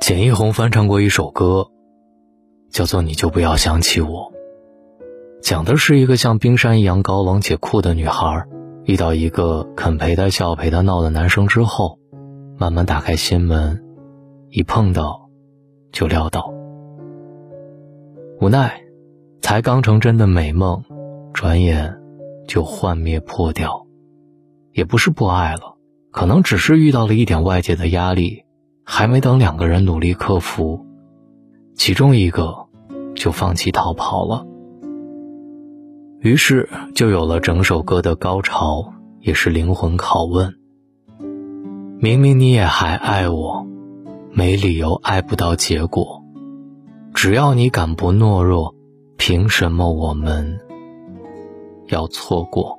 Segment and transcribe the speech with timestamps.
[0.00, 1.68] 简一红翻唱过一首歌，
[2.70, 4.08] 叫做《你就不要想起我》，
[5.40, 8.44] 讲的是一个像冰山一样高冷且酷的女孩，
[8.84, 11.98] 遇到一个肯陪她笑、陪她闹的男生之后，
[12.58, 13.80] 慢慢打开心门，
[14.50, 15.30] 一碰到
[15.92, 16.61] 就撂倒。
[18.42, 18.82] 无奈，
[19.40, 20.82] 才刚成真的美梦，
[21.32, 21.96] 转眼
[22.48, 23.86] 就幻灭破掉。
[24.72, 25.76] 也不是不爱了，
[26.10, 28.42] 可能只是遇到了一点外界的压力。
[28.82, 30.84] 还没等两个人努力克服，
[31.76, 32.66] 其中一个
[33.14, 34.44] 就放弃逃跑了。
[36.18, 40.56] 于是就有了整首歌的高潮，也是灵魂拷问：
[42.00, 43.64] 明明你也还爱我，
[44.32, 46.21] 没理由爱不到结果。
[47.14, 48.74] 只要你敢不懦弱，
[49.16, 50.58] 凭什么我们
[51.88, 52.78] 要错过？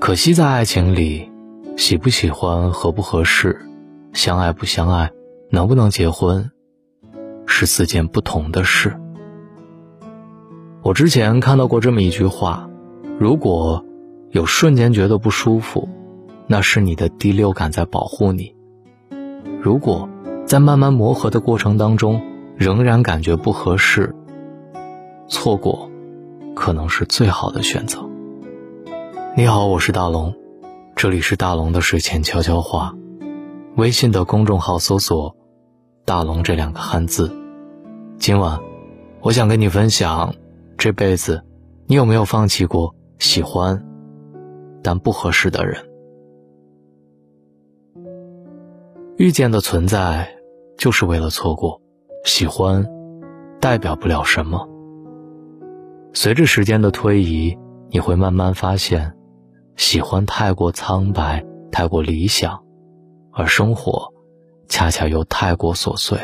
[0.00, 1.30] 可惜在爱情里，
[1.76, 3.60] 喜不喜欢，合不合适。
[4.12, 5.12] 相爱不相爱，
[5.50, 6.50] 能不能结婚，
[7.46, 8.98] 是四件不同的事。
[10.82, 12.68] 我之前看到过这么一句话：
[13.18, 13.84] 如果
[14.30, 15.88] 有瞬间觉得不舒服，
[16.46, 18.54] 那是你的第六感在保护你；
[19.60, 20.08] 如果
[20.46, 22.22] 在慢慢磨合的过程当中
[22.58, 24.12] 仍然感觉不合适，
[25.28, 25.88] 错过
[26.56, 28.00] 可能是最好的选择。
[29.36, 30.34] 你好，我是大龙，
[30.96, 32.96] 这里是大龙的睡前悄悄话。
[33.76, 35.36] 微信的公众号搜索
[36.04, 37.30] “大龙”这两个汉字。
[38.18, 38.58] 今晚，
[39.20, 40.34] 我想跟你分享，
[40.76, 41.44] 这辈子
[41.86, 43.86] 你有没有放弃过喜欢
[44.82, 45.84] 但不合适的人？
[49.16, 50.28] 遇见的存在
[50.76, 51.80] 就是为了错过，
[52.24, 52.86] 喜欢
[53.60, 54.68] 代表不了什么。
[56.12, 57.56] 随着时间的推移，
[57.90, 59.14] 你会慢慢发现，
[59.76, 62.62] 喜欢太过苍白，太过理想。
[63.30, 64.12] 而生活，
[64.68, 66.18] 恰恰又太过琐碎。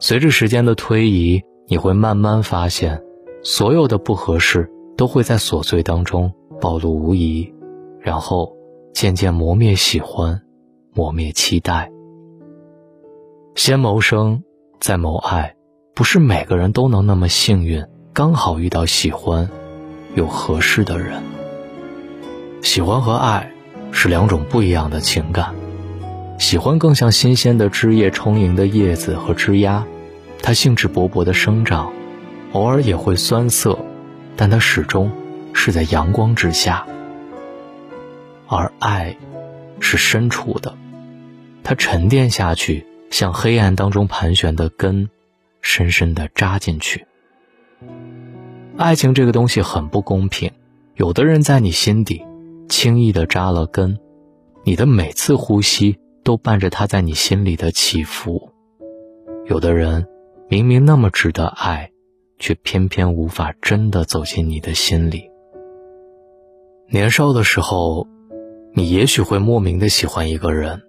[0.00, 3.00] 随着时间的推移，你会慢慢发现，
[3.42, 7.54] 所有的不合适都会在琐碎当中暴露无遗，
[8.00, 8.56] 然后
[8.92, 10.40] 渐渐磨灭喜欢，
[10.92, 11.92] 磨灭期待。
[13.58, 14.44] 先谋生，
[14.78, 15.56] 再谋爱，
[15.92, 19.50] 不是每个人都能那么幸运，刚好遇到喜欢，
[20.14, 21.20] 又合适的人。
[22.62, 23.50] 喜欢和爱。
[23.90, 25.56] 是两种不一样的情感，
[26.38, 29.84] 喜欢更像新鲜的枝叶充盈的叶子和枝丫，
[30.40, 31.92] 它兴致勃勃的生长，
[32.52, 33.76] 偶尔也会酸涩，
[34.36, 35.10] 但它始终
[35.52, 36.86] 是在阳光之下。
[38.46, 39.16] 而爱，
[39.80, 40.76] 是深处的，
[41.64, 45.08] 它沉淀下去，像黑暗当中盘旋的根，
[45.60, 47.06] 深深的扎进去。
[48.76, 50.52] 爱情这个东西很不公平，
[50.94, 52.24] 有的人在你心底。
[52.68, 53.98] 轻易的扎了根，
[54.62, 58.52] 你的每次呼吸都伴着他在你心里的起伏。
[59.46, 60.06] 有的人
[60.50, 61.90] 明明那么值得爱，
[62.38, 65.30] 却偏偏无法真的走进你的心里。
[66.90, 68.06] 年少的时候，
[68.74, 70.82] 你也许会莫名的喜欢一个人，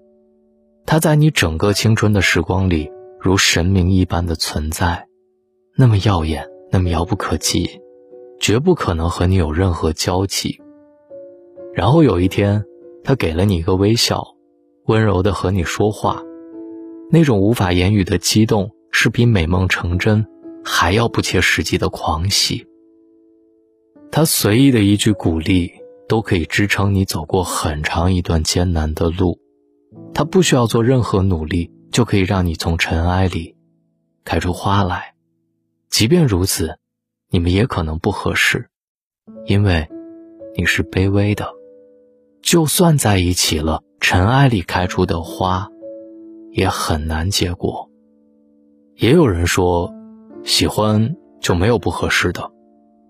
[0.89, 2.89] 他在你整个青春的时光里
[3.19, 5.07] 如神明一般的存在，
[5.75, 7.79] 那么耀眼，那么遥不可及，
[8.39, 10.59] 绝不可能和你有任何交集。
[11.75, 12.65] 然后有一天，
[13.03, 14.35] 他给了你一个微笑，
[14.87, 16.23] 温柔的和你说话，
[17.11, 20.25] 那种无法言语的激动，是比美梦成真
[20.65, 22.65] 还要不切实际的狂喜。
[24.09, 25.71] 他随意的一句鼓励，
[26.07, 29.37] 都可以支撑你走过很长一段艰难的路。
[30.19, 33.55] 他不需要做任何努力，就可以让你从尘埃里
[34.25, 35.13] 开出花来。
[35.89, 36.77] 即便如此，
[37.29, 38.67] 你们也可能不合适，
[39.45, 39.87] 因为
[40.57, 41.47] 你是卑微的。
[42.41, 45.69] 就算在一起了，尘埃里开出的花，
[46.51, 47.89] 也很难结果。
[48.97, 49.93] 也有人说，
[50.43, 52.51] 喜欢就没有不合适的，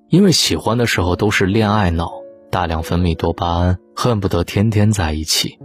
[0.09, 2.11] 因为喜欢的时候都是恋爱脑，
[2.51, 5.57] 大量分泌多巴胺，恨不得天天在一起。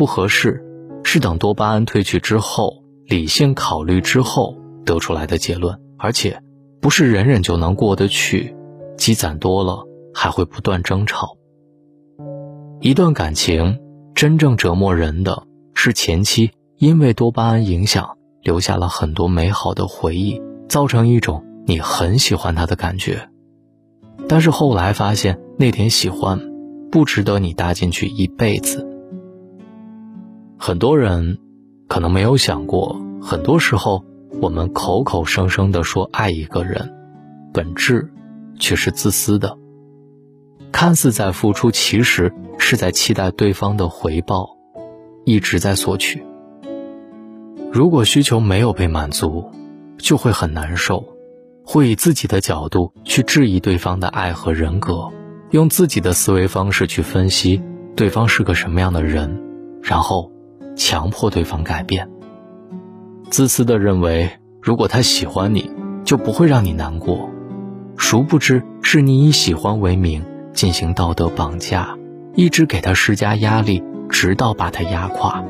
[0.00, 0.64] 不合适，
[1.04, 4.56] 是等多巴胺褪去之后，理性考虑之后
[4.86, 6.40] 得出来的结论，而且
[6.80, 8.56] 不是忍忍就能过得去，
[8.96, 11.36] 积攒多了还会不断争吵。
[12.80, 13.78] 一段感情
[14.14, 15.42] 真正折磨人的
[15.74, 23.28] 是前期因为多巴胺影响留下了很多美好的回忆，造成一种你很喜欢他的感觉，
[24.26, 26.40] 但是后来发现那点喜欢
[26.90, 28.86] 不值得你搭进去一辈子。
[30.62, 31.38] 很多人
[31.88, 34.04] 可能没有想过，很多时候
[34.42, 36.92] 我们口口声声地说爱一个人，
[37.50, 38.12] 本质
[38.58, 39.56] 却是自私的。
[40.70, 44.50] 看似在付出，其实是在期待对方的回报，
[45.24, 46.22] 一直在索取。
[47.72, 49.50] 如果需求没有被满足，
[49.96, 51.02] 就会很难受，
[51.64, 55.08] 会以自己的角度去质疑对方的爱和人格，
[55.52, 57.62] 用自己的思维方式去分析
[57.96, 59.42] 对方是个什么样的人，
[59.80, 60.30] 然后
[60.80, 62.08] 强迫对方改变。
[63.30, 64.30] 自私的认为，
[64.62, 65.70] 如果他喜欢你，
[66.04, 67.28] 就不会让你难过，
[67.98, 70.24] 殊不知是你以喜欢为名
[70.54, 71.98] 进行道德绑架，
[72.34, 75.44] 一直给他施加压力，直到把他压垮。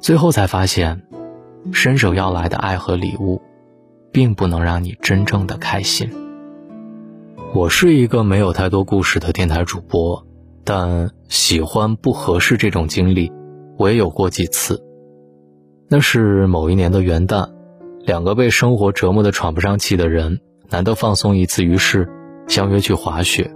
[0.00, 1.02] 最后才发现。
[1.72, 3.40] 伸手要来的爱和礼物，
[4.10, 6.10] 并不能让你真正的开心。
[7.54, 10.26] 我是一个没有太多故事的电台主播，
[10.64, 13.30] 但喜欢不合适这种经历，
[13.78, 14.82] 我也有过几次。
[15.88, 17.50] 那是某一年的元旦，
[18.04, 20.40] 两个被生活折磨的喘不上气的人，
[20.70, 22.08] 难得放松一次，于是
[22.48, 23.50] 相约去滑雪。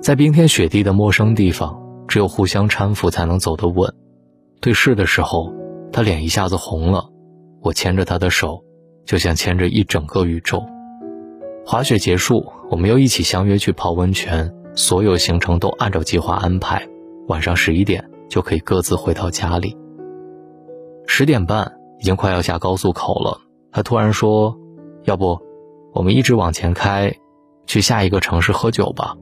[0.00, 3.92] 在冰天雪地的陌生地方，只有互相搀扶才能走得稳。
[4.60, 5.52] 对视的时候。
[5.92, 7.08] 他脸一下子红了，
[7.62, 8.64] 我牵着他的手，
[9.06, 10.60] 就像牵着一整个宇宙。
[11.64, 16.88] 滑雪结束，我们又一起相约去泡温泉，所有行程都按照计划安排。
[17.28, 19.76] 晚上十一点就可以各自回到家里。
[21.06, 23.40] 十点半已经快要下高速口了，
[23.72, 24.58] 他突然说
[25.04, 25.40] ：“要不，
[25.92, 27.14] 我们一直往前开，
[27.66, 29.16] 去下一个城市喝酒吧。”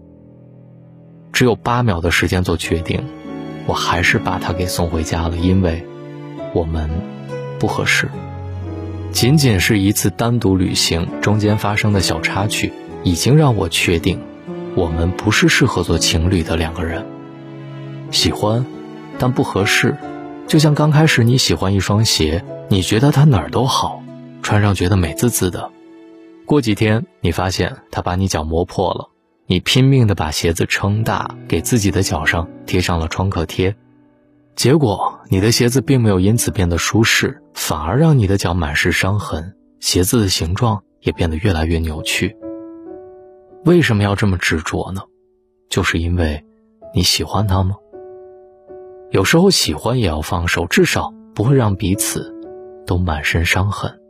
[1.32, 3.04] 只有八秒的时间做决定，
[3.66, 5.86] 我还是把他给送回家了，因为。
[6.54, 6.90] 我们
[7.58, 8.10] 不合适，
[9.10, 12.70] 仅仅是一次单独旅行中间发生的小插曲，
[13.02, 14.20] 已经让我确定，
[14.76, 17.06] 我们不是适合做情侣的两个人。
[18.10, 18.66] 喜欢，
[19.18, 19.96] 但不合适，
[20.46, 24.02] 就像刚开始你喜欢一双鞋，你觉得它哪儿都好，
[24.42, 25.70] 穿上觉得美滋滋的，
[26.46, 29.08] 过几天你发现它把你脚磨破了，
[29.46, 33.76] 你拼命的把鞋子撑大，给自己的脚上贴上了创可贴。
[34.54, 42.36] 结果，你的鞋子并没有因此变得舒适，反而让你的脚满是伤痕，鞋子的形状也变得越来越扭曲。
[43.64, 45.02] 为什么要这么执着呢？
[45.70, 46.44] 就是因为
[46.94, 47.76] 你喜欢它吗？
[49.12, 52.34] 有时候喜欢也要放手，至少不会让彼此
[52.86, 54.00] 都满身伤痕。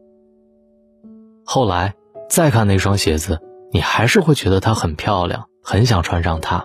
[1.44, 1.94] 后来
[2.30, 3.40] 再看那双鞋子，
[3.72, 6.64] 你还是会觉得它很漂亮，很想穿上它，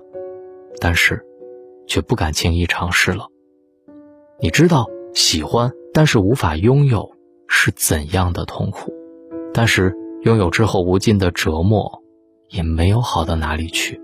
[0.79, 1.25] 但是
[1.87, 3.25] 却不敢轻易尝试了。
[4.39, 4.85] 你知道
[5.15, 7.15] 喜欢，但是无法拥有
[7.47, 8.93] 是怎样的痛苦？
[9.51, 12.03] 但是拥有之后无尽的折磨，
[12.49, 13.99] 也没有好到哪里去。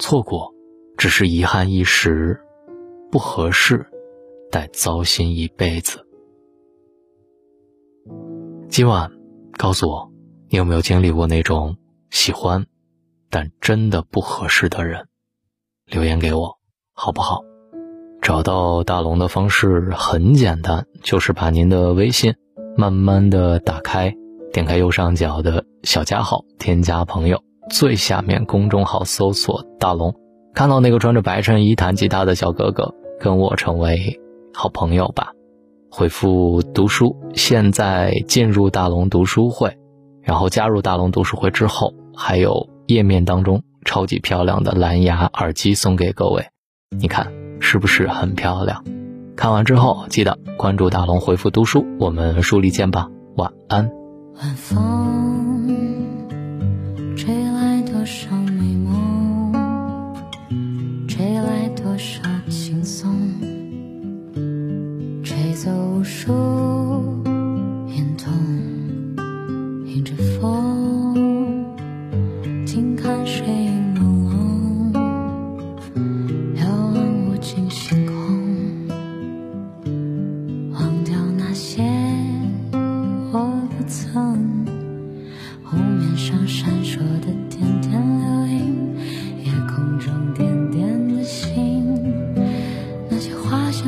[0.00, 0.52] 错过，
[0.96, 2.10] 只是遗憾一时；
[3.12, 3.86] 不合适，
[4.50, 5.98] 待糟心一辈子。
[8.70, 9.10] 今晚，
[9.58, 10.10] 告诉我，
[10.48, 11.76] 你有没有经历过那种
[12.08, 12.64] 喜欢，
[13.28, 15.08] 但真的不合适的人？
[15.84, 16.56] 留言给我，
[16.94, 17.42] 好不好？
[18.22, 22.34] 找到大龙的方式很简单，就是把您的微信
[22.78, 24.14] 慢慢的打开，
[24.54, 30.14] 点开右上角的小加号，添加朋友，最下面公众号搜索大龙，
[30.54, 34.20] 看到那个穿着白衬衣弹吉他的小哥哥，跟我成为
[34.52, 35.30] 好朋友吧。
[35.88, 39.78] 回复读书，现在进入大龙读书会，
[40.22, 46.48] 然后加入大龙读书会之后，还有页面当中超级漂亮的蓝牙耳机送给各位，
[46.98, 47.32] 你看。
[47.64, 48.82] 是不是很漂亮？
[49.36, 53.08] 看完之后记得关注大龙，回复读书，我们书里见吧。
[53.36, 53.88] 晚安。
[54.34, 55.51] 晚风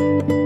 [0.00, 0.39] Música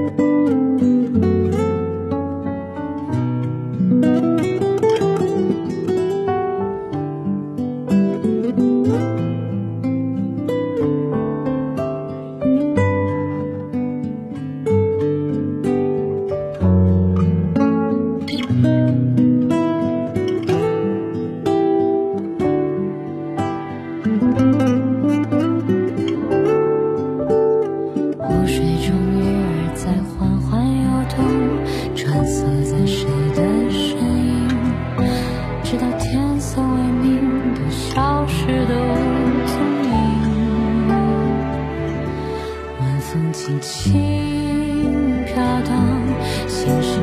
[43.14, 46.04] 风轻轻飘荡
[46.48, 46.93] 心事